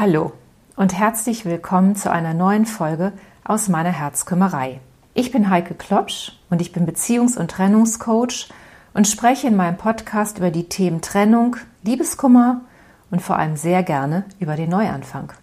[0.00, 0.32] Hallo
[0.76, 3.12] und herzlich willkommen zu einer neuen Folge
[3.44, 4.80] aus meiner Herzkümmerei.
[5.12, 8.48] Ich bin Heike Klopsch und ich bin Beziehungs- und Trennungscoach
[8.94, 12.62] und spreche in meinem Podcast über die Themen Trennung, Liebeskummer
[13.10, 15.34] und vor allem sehr gerne über den Neuanfang.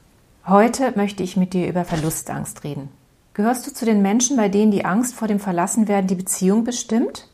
[0.47, 2.89] Heute möchte ich mit dir über Verlustangst reden.
[3.35, 7.27] Gehörst du zu den Menschen, bei denen die Angst vor dem Verlassenwerden die Beziehung bestimmt?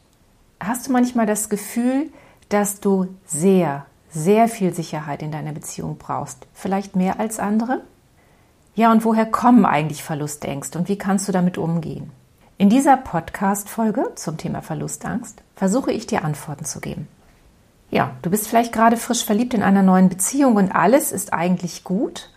[0.59, 2.11] Hast du manchmal das Gefühl,
[2.49, 6.47] dass du sehr, sehr viel Sicherheit in deiner Beziehung brauchst?
[6.53, 7.81] Vielleicht mehr als andere?
[8.75, 12.11] Ja, und woher kommen eigentlich Verlustängste und wie kannst du damit umgehen?
[12.57, 17.07] In dieser Podcast-Folge zum Thema Verlustangst versuche ich dir Antworten zu geben.
[17.91, 21.83] Ja, du bist vielleicht gerade frisch verliebt in einer neuen Beziehung und alles ist eigentlich
[21.83, 22.31] gut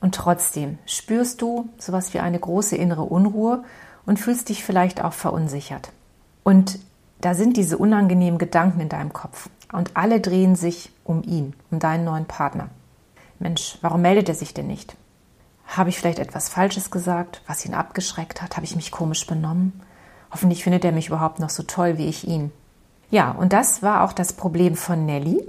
[0.00, 3.64] und trotzdem spürst du sowas wie eine große innere Unruhe
[4.06, 5.92] und fühlst dich vielleicht auch verunsichert.
[6.44, 6.78] Und
[7.20, 11.78] da sind diese unangenehmen Gedanken in deinem Kopf und alle drehen sich um ihn, um
[11.78, 12.68] deinen neuen Partner.
[13.38, 14.96] Mensch, warum meldet er sich denn nicht?
[15.66, 18.56] Habe ich vielleicht etwas Falsches gesagt, was ihn abgeschreckt hat?
[18.56, 19.80] Habe ich mich komisch benommen?
[20.30, 22.52] Hoffentlich findet er mich überhaupt noch so toll wie ich ihn.
[23.10, 25.46] Ja, und das war auch das Problem von Nelly.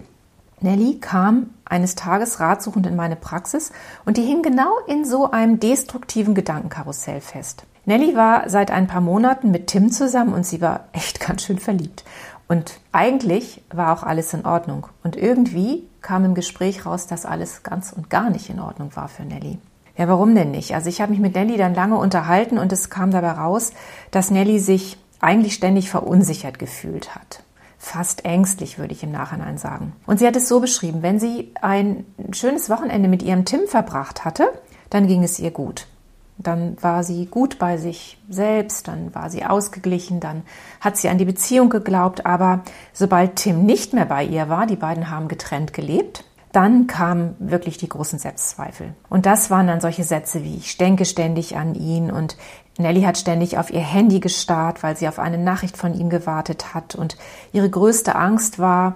[0.60, 3.72] Nelly kam eines Tages ratsuchend in meine Praxis
[4.06, 7.66] und die hing genau in so einem destruktiven Gedankenkarussell fest.
[7.86, 11.60] Nelly war seit ein paar Monaten mit Tim zusammen und sie war echt ganz schön
[11.60, 12.06] verliebt.
[12.48, 14.88] Und eigentlich war auch alles in Ordnung.
[15.04, 19.08] Und irgendwie kam im Gespräch raus, dass alles ganz und gar nicht in Ordnung war
[19.08, 19.58] für Nelly.
[19.98, 20.74] Ja, warum denn nicht?
[20.76, 23.72] Also ich habe mich mit Nelly dann lange unterhalten und es kam dabei raus,
[24.12, 27.44] dass Nelly sich eigentlich ständig verunsichert gefühlt hat
[27.84, 29.92] fast ängstlich, würde ich im Nachhinein sagen.
[30.08, 34.24] Und sie hat es so beschrieben, wenn sie ein schönes Wochenende mit ihrem Tim verbracht
[34.24, 34.48] hatte,
[34.90, 35.86] dann ging es ihr gut.
[36.44, 40.44] Dann war sie gut bei sich selbst, dann war sie ausgeglichen, dann
[40.82, 44.76] hat sie an die Beziehung geglaubt, aber sobald Tim nicht mehr bei ihr war, die
[44.76, 48.94] beiden haben getrennt gelebt, dann kamen wirklich die großen Selbstzweifel.
[49.10, 52.38] Und das waren dann solche Sätze wie ich denke ständig an ihn und
[52.78, 56.74] Nelly hat ständig auf ihr Handy gestarrt, weil sie auf eine Nachricht von ihm gewartet
[56.74, 57.18] hat und
[57.52, 58.96] ihre größte Angst war,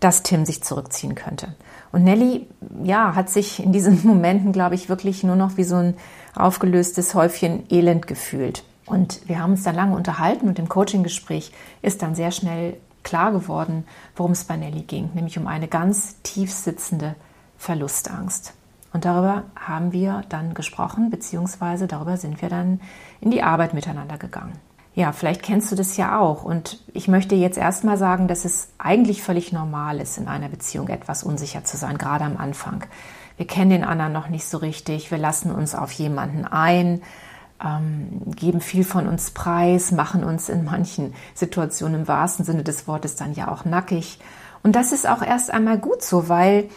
[0.00, 1.54] dass Tim sich zurückziehen könnte.
[1.92, 2.46] Und Nelly,
[2.82, 5.94] ja, hat sich in diesen Momenten, glaube ich, wirklich nur noch wie so ein
[6.38, 8.64] aufgelöstes Häufchen Elend gefühlt.
[8.86, 13.32] Und wir haben uns dann lange unterhalten und im Coaching-Gespräch ist dann sehr schnell klar
[13.32, 13.84] geworden,
[14.16, 17.14] worum es bei Nelly ging, nämlich um eine ganz tief sitzende
[17.58, 18.54] Verlustangst.
[18.92, 22.80] Und darüber haben wir dann gesprochen, beziehungsweise darüber sind wir dann
[23.20, 24.58] in die Arbeit miteinander gegangen.
[24.94, 26.42] Ja, vielleicht kennst du das ja auch.
[26.42, 30.88] Und ich möchte jetzt erstmal sagen, dass es eigentlich völlig normal ist, in einer Beziehung
[30.88, 32.84] etwas unsicher zu sein, gerade am Anfang.
[33.38, 37.02] Wir kennen den anderen noch nicht so richtig, wir lassen uns auf jemanden ein,
[37.64, 42.88] ähm, geben viel von uns preis, machen uns in manchen Situationen im wahrsten Sinne des
[42.88, 44.18] Wortes dann ja auch nackig.
[44.64, 46.68] Und das ist auch erst einmal gut so, weil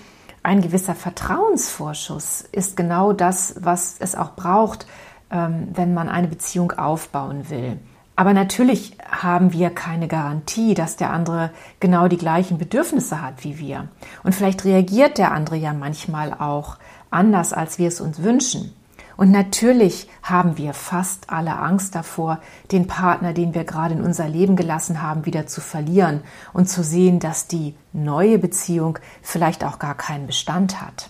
[0.44, 4.86] ein gewisser Vertrauensvorschuss ist genau das, was es auch braucht,
[5.32, 7.80] ähm, wenn man eine Beziehung aufbauen will.
[8.22, 11.50] Aber natürlich haben wir keine Garantie, dass der andere
[11.80, 13.88] genau die gleichen Bedürfnisse hat wie wir.
[14.22, 16.78] Und vielleicht reagiert der andere ja manchmal auch
[17.10, 18.76] anders, als wir es uns wünschen.
[19.18, 22.38] Und natürlich haben wir fast alle Angst davor,
[22.72, 26.22] den Partner, den wir gerade in unser Leben gelassen haben, wieder zu verlieren
[26.54, 31.10] und zu sehen, dass die neue Beziehung vielleicht auch gar keinen Bestand hat.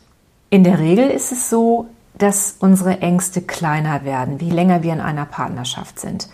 [0.50, 5.02] In der Regel ist es so, dass unsere Ängste kleiner werden, wie länger wir in
[5.02, 6.30] einer Partnerschaft sind.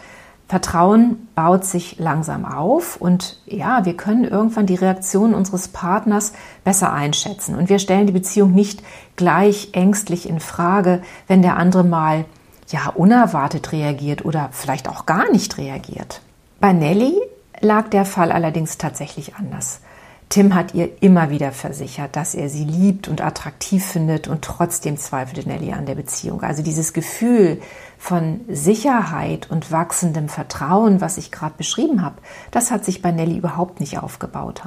[0.48, 6.32] Vertrauen baut sich langsam auf und ja, wir können irgendwann die Reaktion unseres Partners
[6.64, 8.82] besser einschätzen und wir stellen die Beziehung nicht
[9.18, 12.24] gleich ängstlich in Frage, wenn der andere mal
[12.70, 16.22] ja unerwartet reagiert oder vielleicht auch gar nicht reagiert.
[16.62, 17.14] Bei Nelly
[17.60, 19.82] lag der Fall allerdings tatsächlich anders.
[20.30, 24.98] Tim hat ihr immer wieder versichert, dass er sie liebt und attraktiv findet und trotzdem
[24.98, 26.42] zweifelte Nelly an der Beziehung.
[26.42, 27.62] Also dieses Gefühl
[27.98, 32.18] von Sicherheit und wachsendem Vertrauen, was ich gerade beschrieben habe,
[32.52, 34.64] das hat sich bei Nelly überhaupt nicht aufgebaut.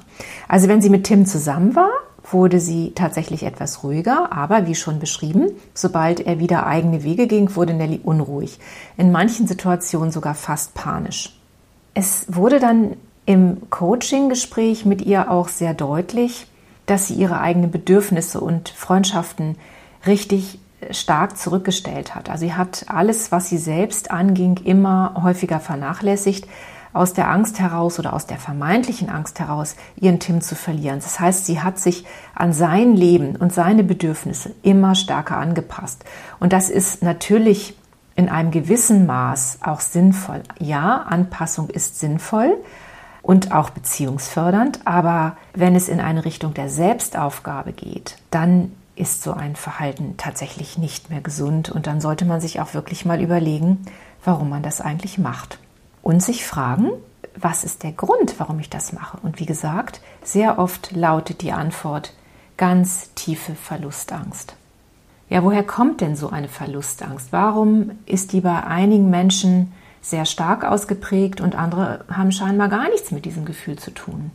[0.49, 1.91] Also wenn sie mit Tim zusammen war,
[2.31, 7.55] wurde sie tatsächlich etwas ruhiger, aber wie schon beschrieben, sobald er wieder eigene Wege ging,
[7.55, 8.59] wurde Nelly unruhig,
[8.97, 11.39] in manchen Situationen sogar fast panisch.
[11.93, 12.97] Es wurde dann
[13.31, 16.49] im Coaching-Gespräch mit ihr auch sehr deutlich,
[16.87, 19.57] dass sie ihre eigenen Bedürfnisse und Freundschaften
[20.05, 20.59] richtig
[20.91, 22.29] stark zurückgestellt hat.
[22.29, 26.49] Also sie hat alles, was sie selbst anging, immer häufiger vernachlässigt,
[26.93, 30.99] aus der Angst heraus oder aus der vermeintlichen Angst heraus, ihren Tim zu verlieren.
[30.99, 32.05] Das heißt, sie hat sich
[32.35, 36.05] an sein Leben und seine Bedürfnisse immer stärker angepasst.
[36.41, 37.77] Und das ist natürlich
[38.17, 40.43] in einem gewissen Maß auch sinnvoll.
[40.59, 42.57] Ja, Anpassung ist sinnvoll,
[43.23, 44.81] und auch beziehungsfördernd.
[44.87, 50.77] Aber wenn es in eine Richtung der Selbstaufgabe geht, dann ist so ein Verhalten tatsächlich
[50.77, 53.79] nicht mehr gesund und dann sollte man sich auch wirklich mal überlegen,
[54.25, 55.59] warum man das eigentlich macht.
[56.03, 56.91] Und sich fragen,
[57.37, 59.19] was ist der Grund, warum ich das mache?
[59.23, 62.15] Und wie gesagt, sehr oft lautet die Antwort
[62.57, 64.55] ganz tiefe Verlustangst.
[65.31, 67.29] Ja, woher kommt denn so eine Verlustangst?
[67.31, 73.11] Warum ist die bei einigen Menschen sehr stark ausgeprägt und andere haben scheinbar gar nichts
[73.11, 74.31] mit diesem Gefühl zu tun?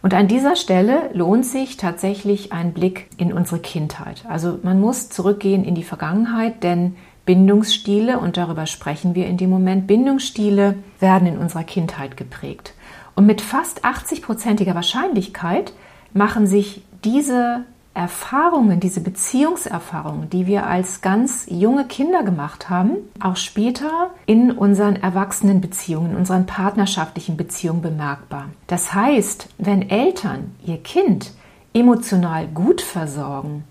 [0.00, 4.24] Und an dieser Stelle lohnt sich tatsächlich ein Blick in unsere Kindheit.
[4.28, 6.96] Also man muss zurückgehen in die Vergangenheit, denn
[7.26, 12.74] Bindungsstile, und darüber sprechen wir in dem Moment, Bindungsstile werden in unserer Kindheit geprägt.
[13.14, 15.72] Und mit fast 80-prozentiger Wahrscheinlichkeit
[16.14, 17.64] machen sich diese
[17.98, 24.94] Erfahrungen, diese Beziehungserfahrungen, die wir als ganz junge Kinder gemacht haben, auch später in unseren
[24.94, 28.50] erwachsenen Beziehungen, in unseren partnerschaftlichen Beziehungen bemerkbar.
[28.68, 31.32] Das heißt, wenn Eltern ihr Kind
[31.74, 33.64] emotional gut versorgen,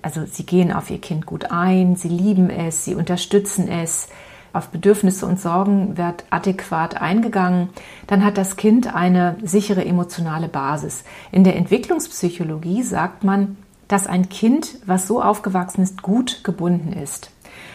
[0.00, 4.08] also sie gehen auf ihr Kind gut ein, sie lieben es, sie unterstützen es,
[4.54, 7.68] auf Bedürfnisse und Sorgen wird adäquat eingegangen,
[8.06, 11.04] dann hat das Kind eine sichere emotionale Basis.
[11.32, 13.56] In der Entwicklungspsychologie sagt man,
[13.88, 17.30] dass ein Kind, was so aufgewachsen ist, gut gebunden ist.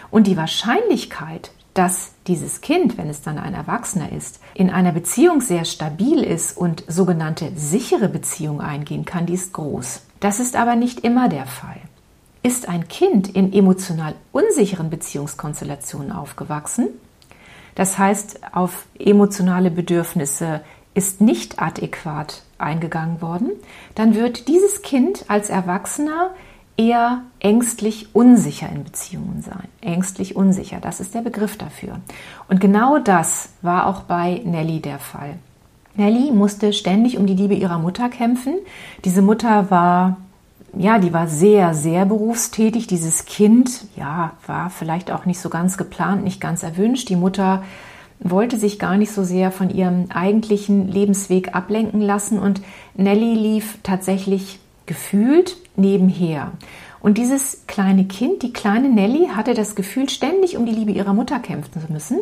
[0.10, 5.42] Und die Wahrscheinlichkeit, dass dieses Kind, wenn es dann ein Erwachsener ist, in einer Beziehung
[5.42, 10.02] sehr stabil ist und sogenannte sichere Beziehung eingehen kann, die ist groß.
[10.20, 11.80] Das ist aber nicht immer der Fall.
[12.42, 16.88] Ist ein Kind in emotional unsicheren Beziehungskonstellationen aufgewachsen,
[17.76, 20.62] das heißt auf emotionale Bedürfnisse
[20.94, 23.52] ist nicht adäquat eingegangen worden,
[23.96, 26.32] dann wird dieses Kind als Erwachsener
[26.76, 29.68] eher ängstlich unsicher in Beziehungen sein.
[29.82, 32.00] Ängstlich unsicher, das ist der Begriff dafür.
[32.48, 35.36] Und genau das war auch bei Nelly der Fall.
[35.96, 38.56] Nelly musste ständig um die Liebe ihrer Mutter kämpfen.
[39.04, 40.18] Diese Mutter war
[40.78, 42.88] ja, die war sehr, sehr berufstätig.
[42.88, 47.10] Dieses Kind, ja, war vielleicht auch nicht so ganz geplant, nicht ganz erwünscht.
[47.10, 47.64] Die Mutter
[48.20, 52.62] wollte sich gar nicht so sehr von ihrem eigentlichen Lebensweg ablenken lassen und
[52.96, 56.52] Nelly lief tatsächlich gefühlt nebenher.
[57.02, 61.14] Und dieses kleine Kind, die kleine Nelly, hatte das Gefühl, ständig um die Liebe ihrer
[61.14, 62.20] Mutter kämpfen zu müssen.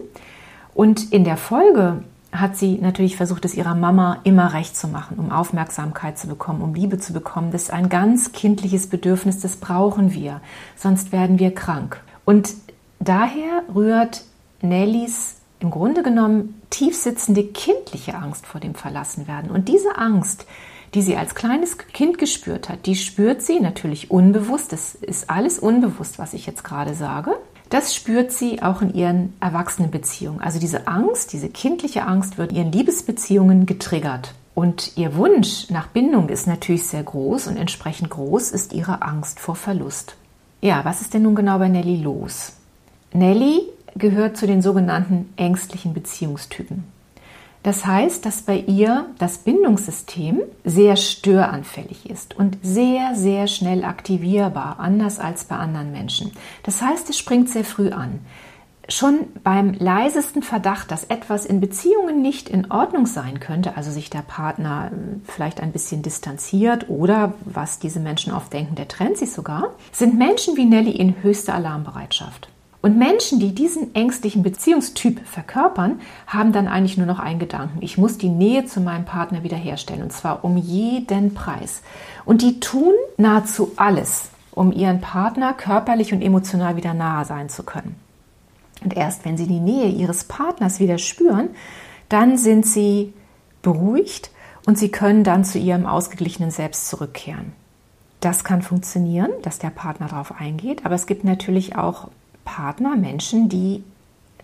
[0.75, 5.17] Und in der Folge hat sie natürlich versucht, es ihrer Mama immer recht zu machen,
[5.17, 7.51] um Aufmerksamkeit zu bekommen, um Liebe zu bekommen.
[7.51, 10.41] Das ist ein ganz kindliches Bedürfnis, das brauchen wir,
[10.75, 12.01] sonst werden wir krank.
[12.25, 12.53] Und
[12.99, 14.23] daher rührt
[14.61, 19.49] Nellys im Grunde genommen tiefsitzende kindliche Angst vor dem Verlassenwerden.
[19.49, 20.45] Und diese Angst,
[20.93, 24.71] die sie als kleines Kind gespürt hat, die spürt sie natürlich unbewusst.
[24.71, 27.37] Das ist alles unbewusst, was ich jetzt gerade sage.
[27.69, 30.41] Das spürt sie auch in ihren Erwachsenenbeziehungen.
[30.41, 34.33] Also diese Angst, diese kindliche Angst wird in ihren Liebesbeziehungen getriggert.
[34.55, 39.39] Und ihr Wunsch nach Bindung ist natürlich sehr groß und entsprechend groß ist ihre Angst
[39.39, 40.15] vor Verlust.
[40.61, 42.53] Ja, was ist denn nun genau bei Nelly los?
[43.13, 43.61] Nelly
[43.95, 46.83] gehört zu den sogenannten ängstlichen Beziehungstypen.
[47.67, 54.79] Das heißt, dass bei ihr das Bindungssystem sehr störanfällig ist und sehr, sehr schnell aktivierbar,
[54.79, 56.31] anders als bei anderen Menschen.
[56.63, 58.21] Das heißt, es springt sehr früh an.
[58.87, 64.09] Schon beim leisesten Verdacht, dass etwas in Beziehungen nicht in Ordnung sein könnte, also sich
[64.09, 69.17] der Partner äh, vielleicht ein bisschen distanziert oder, was diese Menschen oft denken, der trennt
[69.17, 72.47] sich sogar, sind Menschen wie Nelly in höchster Alarmbereitschaft.
[72.81, 77.79] Und Menschen, die diesen ängstlichen Beziehungstyp verkörpern, haben dann eigentlich nur noch einen Gedanken.
[77.81, 81.81] Ich muss die Nähe zu meinem Partner wiederherstellen und zwar um jeden Preis.
[82.23, 87.63] Und die tun nahezu alles, um ihren Partner körperlich und emotional wieder nahe sein zu
[87.63, 87.95] können.
[88.83, 91.49] Und erst wenn sie die Nähe ihres Partners wieder spüren,
[92.09, 93.13] dann sind sie
[93.63, 94.31] beruhigt
[94.65, 97.53] und sie können dann zu ihrem ausgeglichenen Selbst zurückkehren.
[98.19, 102.09] Das kann funktionieren, dass der Partner darauf eingeht, aber es gibt natürlich auch
[102.47, 103.83] Partner Menschen, die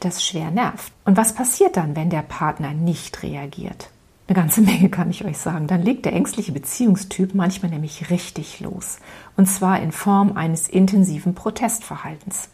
[0.01, 0.91] das schwer nervt.
[1.05, 3.89] Und was passiert dann, wenn der Partner nicht reagiert?
[4.27, 5.67] Eine ganze Menge kann ich euch sagen.
[5.67, 8.97] Dann legt der ängstliche Beziehungstyp manchmal nämlich richtig los.
[9.37, 12.49] Und zwar in Form eines intensiven Protestverhaltens.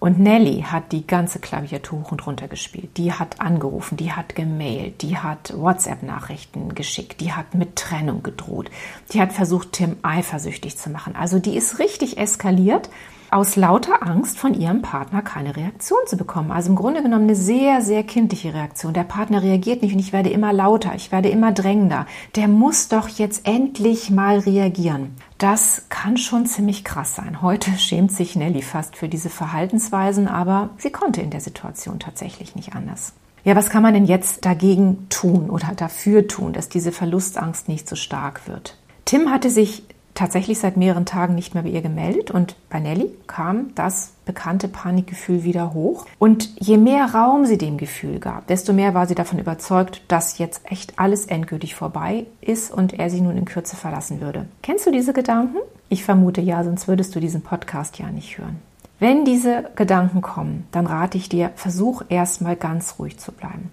[0.00, 2.96] Und Nelly hat die ganze Klaviatur hoch und runter gespielt.
[2.96, 8.68] Die hat angerufen, die hat gemailt, die hat WhatsApp-Nachrichten geschickt, die hat mit Trennung gedroht,
[9.12, 11.14] die hat versucht, Tim eifersüchtig zu machen.
[11.16, 12.90] Also die ist richtig eskaliert
[13.30, 16.50] aus lauter Angst von ihrem Partner keine Reaktion zu bekommen.
[16.50, 18.94] Also im Grunde genommen eine sehr, sehr kindliche Reaktion.
[18.94, 22.06] Der Partner reagiert nicht und ich werde immer lauter, ich werde immer drängender.
[22.34, 25.16] Der muss doch jetzt endlich mal reagieren.
[25.38, 27.42] Das kann schon ziemlich krass sein.
[27.42, 32.54] Heute schämt sich Nelly fast für diese Verhaltensweisen, aber sie konnte in der Situation tatsächlich
[32.54, 33.12] nicht anders.
[33.44, 37.88] Ja, was kann man denn jetzt dagegen tun oder dafür tun, dass diese Verlustangst nicht
[37.88, 38.76] so stark wird?
[39.04, 39.84] Tim hatte sich
[40.16, 44.66] tatsächlich seit mehreren Tagen nicht mehr bei ihr gemeldet und bei Nelly kam das bekannte
[44.66, 46.06] Panikgefühl wieder hoch.
[46.18, 50.38] Und je mehr Raum sie dem Gefühl gab, desto mehr war sie davon überzeugt, dass
[50.38, 54.46] jetzt echt alles endgültig vorbei ist und er sie nun in Kürze verlassen würde.
[54.62, 55.58] Kennst du diese Gedanken?
[55.88, 58.58] Ich vermute ja, sonst würdest du diesen Podcast ja nicht hören.
[58.98, 63.70] Wenn diese Gedanken kommen, dann rate ich dir, versuch erstmal ganz ruhig zu bleiben.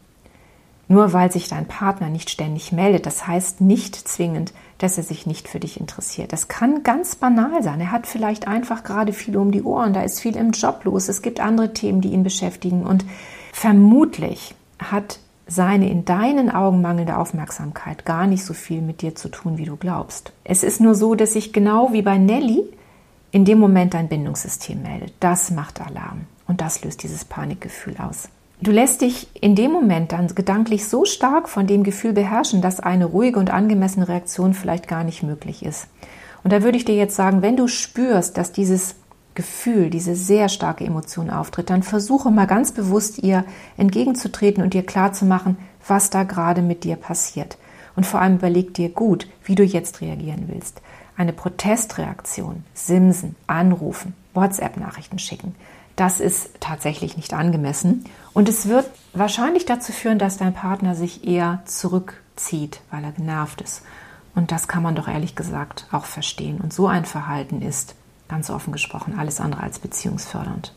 [0.87, 5.25] Nur weil sich dein Partner nicht ständig meldet, das heißt nicht zwingend, dass er sich
[5.25, 6.33] nicht für dich interessiert.
[6.33, 7.79] Das kann ganz banal sein.
[7.79, 11.07] Er hat vielleicht einfach gerade viel um die Ohren, da ist viel im Job los,
[11.07, 13.05] es gibt andere Themen, die ihn beschäftigen und
[13.53, 19.29] vermutlich hat seine in deinen Augen mangelnde Aufmerksamkeit gar nicht so viel mit dir zu
[19.29, 20.33] tun, wie du glaubst.
[20.43, 22.63] Es ist nur so, dass sich genau wie bei Nelly
[23.31, 25.13] in dem Moment dein Bindungssystem meldet.
[25.19, 28.29] Das macht Alarm und das löst dieses Panikgefühl aus.
[28.63, 32.79] Du lässt dich in dem Moment dann gedanklich so stark von dem Gefühl beherrschen, dass
[32.79, 35.87] eine ruhige und angemessene Reaktion vielleicht gar nicht möglich ist.
[36.45, 38.95] Und da würde ich dir jetzt sagen, wenn du spürst, dass dieses
[39.35, 43.43] Gefühl, diese sehr starke Emotion auftritt, dann versuche mal ganz bewusst ihr
[43.75, 47.57] entgegenzutreten und dir klarzumachen, was da gerade mit dir passiert.
[47.97, 50.81] Und vor allem überleg dir gut, wie du jetzt reagieren willst.
[51.17, 55.53] Eine Protestreaktion, Simsen, anrufen, WhatsApp-Nachrichten schicken,
[55.95, 58.05] das ist tatsächlich nicht angemessen.
[58.33, 63.61] Und es wird wahrscheinlich dazu führen, dass dein Partner sich eher zurückzieht, weil er genervt
[63.61, 63.83] ist.
[64.35, 66.59] Und das kann man doch ehrlich gesagt auch verstehen.
[66.59, 67.95] Und so ein Verhalten ist,
[68.27, 70.73] ganz offen gesprochen, alles andere als beziehungsfördernd.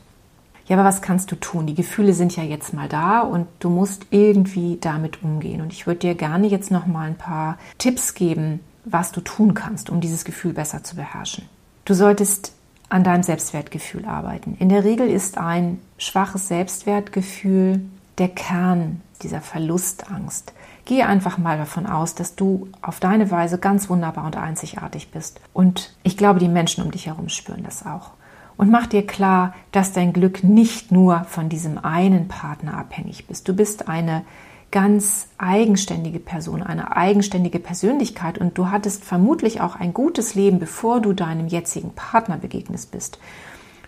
[0.66, 1.66] Ja, aber was kannst du tun?
[1.66, 5.60] Die Gefühle sind ja jetzt mal da und du musst irgendwie damit umgehen.
[5.60, 9.54] Und ich würde dir gerne jetzt noch mal ein paar Tipps geben, was du tun
[9.54, 11.48] kannst, um dieses Gefühl besser zu beherrschen.
[11.84, 12.52] Du solltest
[12.88, 14.56] an deinem Selbstwertgefühl arbeiten.
[14.58, 17.80] In der Regel ist ein schwaches Selbstwertgefühl
[18.18, 20.52] der Kern dieser Verlustangst.
[20.84, 25.40] Gehe einfach mal davon aus, dass du auf deine Weise ganz wunderbar und einzigartig bist.
[25.52, 28.10] Und ich glaube, die Menschen um dich herum spüren das auch.
[28.56, 33.48] Und mach dir klar, dass dein Glück nicht nur von diesem einen Partner abhängig bist.
[33.48, 34.24] Du bist eine
[34.70, 41.00] ganz eigenständige Person, eine eigenständige Persönlichkeit und du hattest vermutlich auch ein gutes Leben, bevor
[41.00, 43.18] du deinem jetzigen Partner begegnet bist.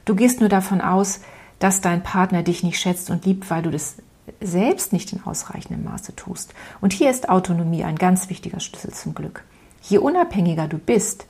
[0.05, 1.21] Du gehst nur davon aus,
[1.59, 3.97] dass dein Partner dich nicht schätzt und liebt, weil du das
[4.41, 6.55] selbst nicht in ausreichendem Maße tust.
[6.81, 9.45] Und hier ist Autonomie ein ganz wichtiger Schlüssel zum Glück.
[9.83, 11.27] Je unabhängiger du bist,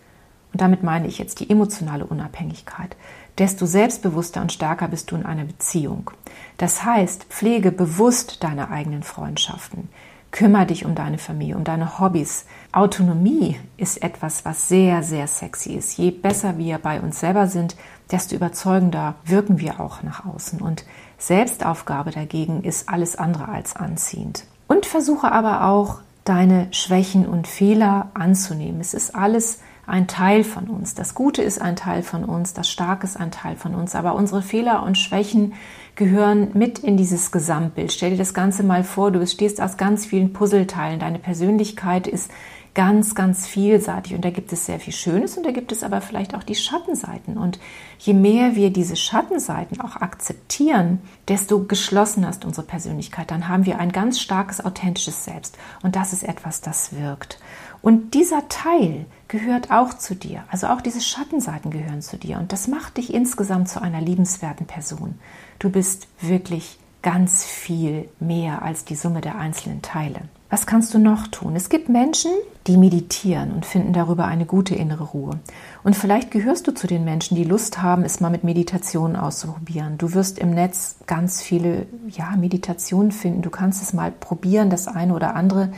[0.53, 2.97] und damit meine ich jetzt die emotionale Unabhängigkeit,
[3.39, 6.11] desto selbstbewusster und stärker bist du in einer Beziehung.
[6.57, 9.89] Das heißt, pflege bewusst deine eigenen Freundschaften.
[10.31, 12.45] Kümmer dich um deine Familie, um deine Hobbys.
[12.73, 15.97] Autonomie ist etwas, was sehr, sehr sexy ist.
[15.97, 17.77] Je besser wir bei uns selber sind,
[18.11, 20.61] desto überzeugender wirken wir auch nach außen.
[20.61, 20.85] Und
[21.17, 24.45] Selbstaufgabe dagegen ist alles andere als anziehend.
[24.67, 28.83] Und versuche aber auch, deine Schwächen und Fehler anzunehmen.
[28.83, 30.95] Es ist alles ein Teil von uns.
[30.95, 34.15] Das Gute ist ein Teil von uns, das Starke ist ein Teil von uns, aber
[34.15, 35.55] unsere Fehler und Schwächen
[35.97, 37.93] gehören mit in dieses Gesamtbild.
[37.93, 41.01] Stell dir das Ganze mal vor, du stehst aus ganz vielen Puzzleteilen.
[41.01, 42.31] Deine Persönlichkeit ist
[42.75, 46.01] ganz, ganz vielseitig und da gibt es sehr viel Schönes und da gibt es aber
[46.01, 47.37] vielleicht auch die Schattenseiten.
[47.37, 47.59] Und
[47.99, 53.33] je mehr wir diese Schattenseiten auch akzeptieren, desto geschlossener ist unsere Persönlichkeit.
[53.33, 57.41] Dann haben wir ein ganz starkes, authentisches Selbst und das ist etwas, das wirkt.
[57.89, 60.45] Und dieser Teil gehört auch zu dir.
[60.51, 62.37] Also auch diese Schattenseiten gehören zu dir.
[62.37, 65.19] Und das macht dich insgesamt zu einer liebenswerten Person.
[65.59, 70.21] Du bist wirklich ganz viel mehr als die Summe der einzelnen Teile.
[70.51, 71.57] Was kannst du noch tun?
[71.57, 72.31] Es gibt Menschen,
[72.67, 75.39] die meditieren und finden darüber eine gute innere Ruhe.
[75.85, 79.99] Und vielleicht gehörst du zu den Menschen, die Lust haben, es mal mit Meditationen auszuprobieren.
[79.99, 83.43] Du wirst im Netz ganz viele ja, Meditationen finden.
[83.43, 85.71] Du kannst es mal probieren, das eine oder andere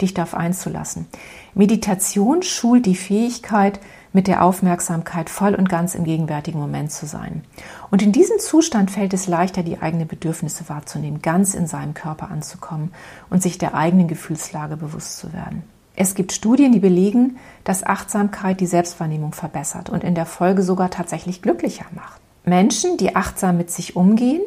[0.00, 1.06] dich darauf einzulassen.
[1.54, 3.80] Meditation schult die Fähigkeit,
[4.12, 7.44] mit der Aufmerksamkeit voll und ganz im gegenwärtigen Moment zu sein.
[7.90, 12.30] Und in diesem Zustand fällt es leichter, die eigenen Bedürfnisse wahrzunehmen, ganz in seinem Körper
[12.30, 12.92] anzukommen
[13.30, 15.62] und sich der eigenen Gefühlslage bewusst zu werden.
[15.96, 20.90] Es gibt Studien, die belegen, dass Achtsamkeit die Selbstwahrnehmung verbessert und in der Folge sogar
[20.90, 22.20] tatsächlich glücklicher macht.
[22.44, 24.42] Menschen, die achtsam mit sich umgehen,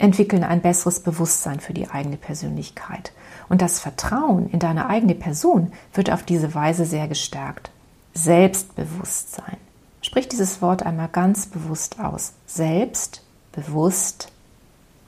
[0.00, 3.12] entwickeln ein besseres Bewusstsein für die eigene Persönlichkeit.
[3.48, 7.70] Und das Vertrauen in deine eigene Person wird auf diese Weise sehr gestärkt.
[8.14, 9.56] Selbstbewusstsein.
[10.02, 12.32] Sprich dieses Wort einmal ganz bewusst aus.
[12.46, 14.32] Selbstbewusst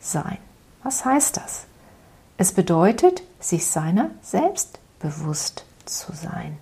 [0.00, 0.38] sein.
[0.82, 1.66] Was heißt das?
[2.36, 6.58] Es bedeutet, sich seiner selbst bewusst zu sein.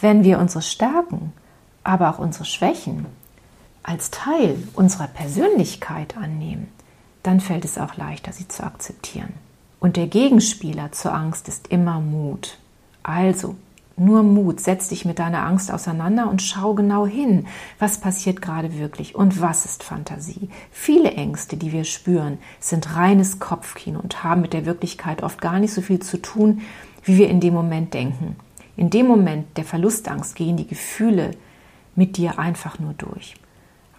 [0.00, 1.32] Wenn wir unsere Stärken,
[1.82, 3.06] aber auch unsere Schwächen
[3.82, 6.68] als Teil unserer Persönlichkeit annehmen,
[7.22, 9.34] dann fällt es auch leichter, sie zu akzeptieren.
[9.80, 12.58] Und der Gegenspieler zur Angst ist immer Mut.
[13.02, 13.56] Also
[13.96, 17.46] nur Mut, setz dich mit deiner Angst auseinander und schau genau hin,
[17.78, 20.48] was passiert gerade wirklich und was ist Fantasie.
[20.70, 25.58] Viele Ängste, die wir spüren, sind reines Kopfkino und haben mit der Wirklichkeit oft gar
[25.58, 26.62] nicht so viel zu tun,
[27.04, 28.36] wie wir in dem Moment denken.
[28.76, 31.30] In dem Moment der Verlustangst gehen die Gefühle
[31.94, 33.34] mit dir einfach nur durch.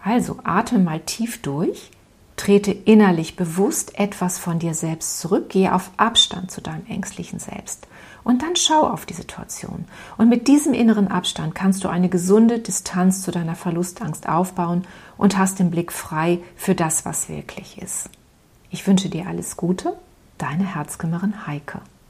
[0.02, 1.90] Also atme mal tief durch,
[2.36, 7.88] trete innerlich bewusst etwas von dir selbst zurück, gehe auf Abstand zu deinem ängstlichen Selbst
[8.26, 9.84] und dann schau auf die Situation.
[10.18, 14.84] Und mit diesem inneren Abstand kannst du eine gesunde Distanz zu deiner Verlustangst aufbauen
[15.16, 18.10] und hast den Blick frei für das, was wirklich ist.
[18.68, 19.96] Ich wünsche dir alles Gute,
[20.38, 21.80] deine Herzkümmerin Heike.